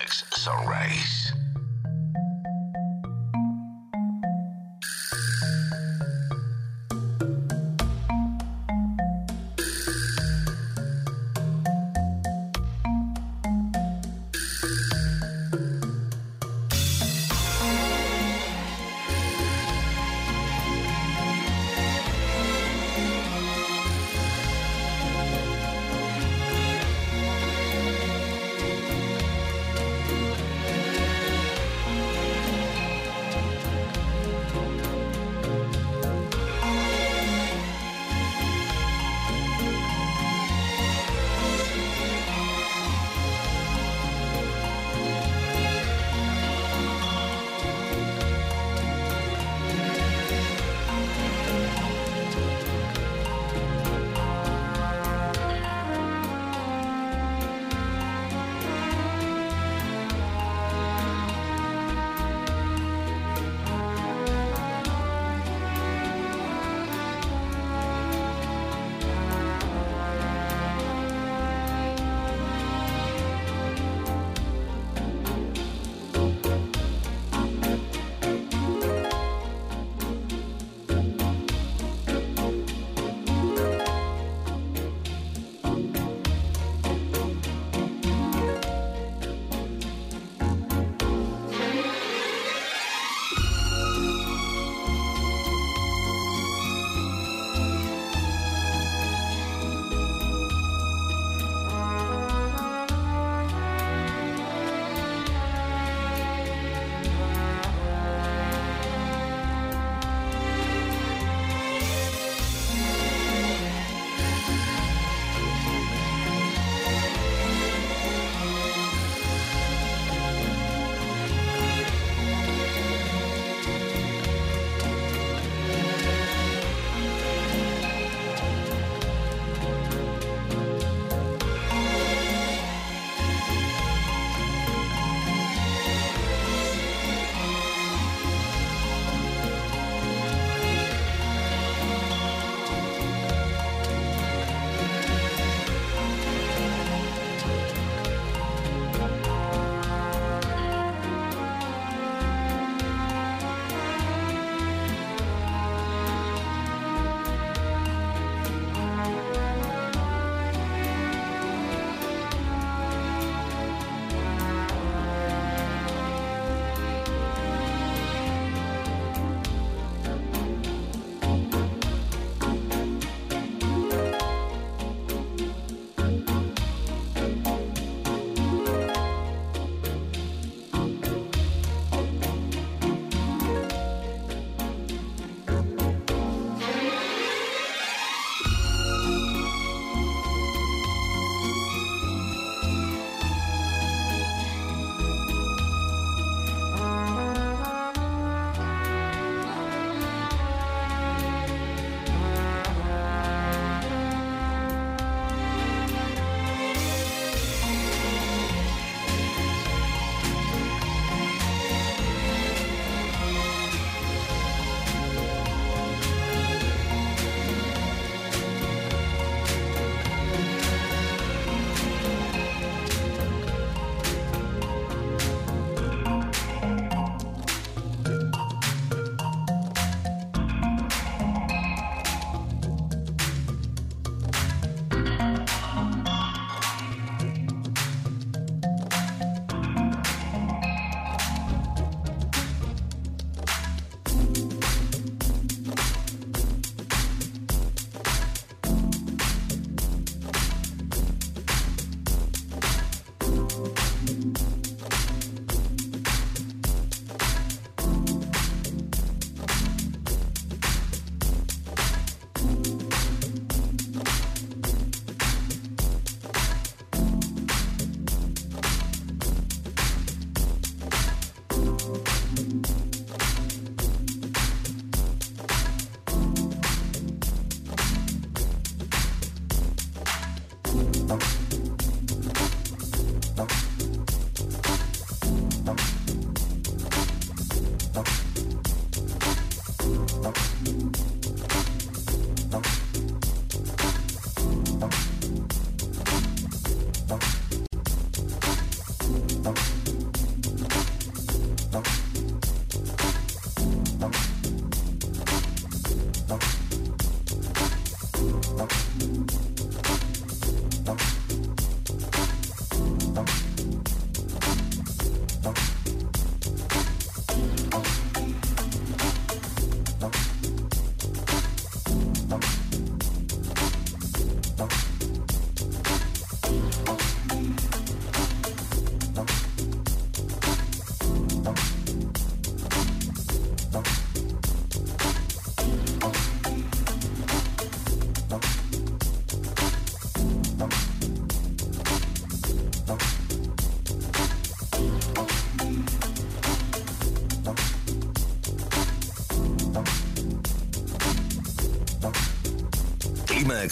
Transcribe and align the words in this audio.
Max 0.00 0.24
Sunrise. 0.32 1.32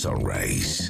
Sunrise. 0.00 0.89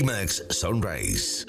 Climax 0.00 0.40
Sunrise. 0.50 1.44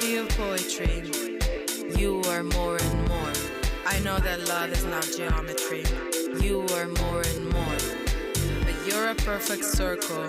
beauty 0.00 0.16
of 0.16 0.28
poetry, 0.30 1.04
you 1.96 2.20
are 2.26 2.42
more 2.42 2.76
and 2.76 3.08
more. 3.08 3.32
I 3.86 4.00
know 4.00 4.18
that 4.18 4.48
love 4.48 4.72
is 4.72 4.84
not 4.84 5.08
geometry, 5.16 5.84
you 6.42 6.66
are 6.74 6.86
more 6.86 7.22
and 7.22 7.48
more. 7.50 7.78
But 8.64 8.74
you're 8.88 9.10
a 9.10 9.14
perfect 9.14 9.64
circle, 9.64 10.26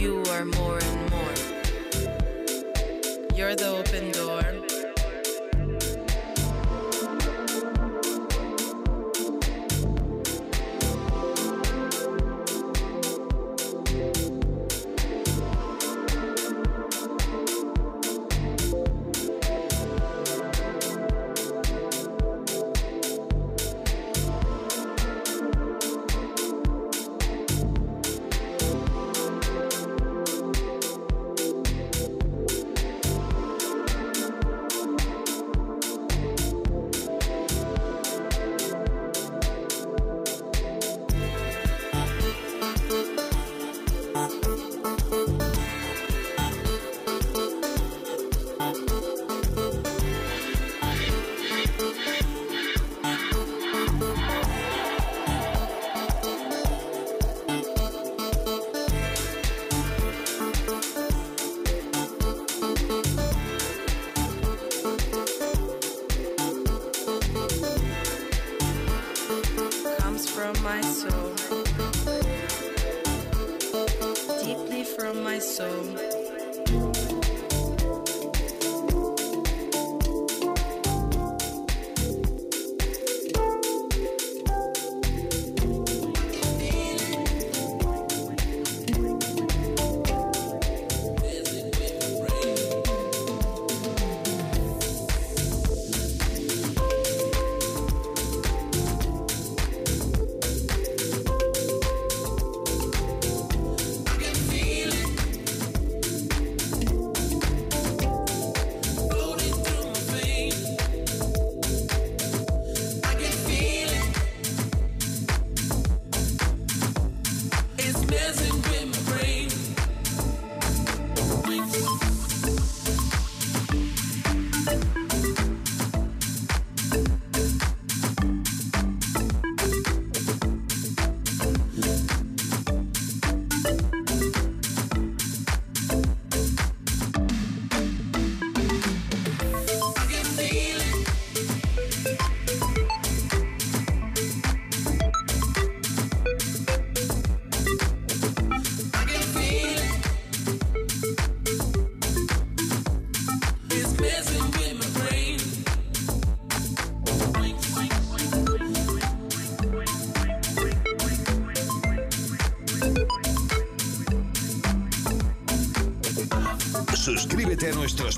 you 0.00 0.24
are 0.30 0.44
more 0.44 0.80
and 0.82 1.10
more. 1.10 1.36
You're 3.36 3.54
the 3.54 3.76
open 3.78 4.10
door. 4.10 4.65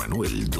Manuel. 0.00 0.59